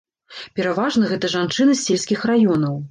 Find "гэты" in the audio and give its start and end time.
1.11-1.31